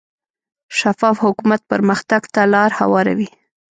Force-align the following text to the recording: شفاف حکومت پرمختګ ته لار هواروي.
شفاف 0.77 1.17
حکومت 1.25 1.61
پرمختګ 1.71 2.21
ته 2.33 2.41
لار 2.53 2.71
هواروي. 2.79 3.29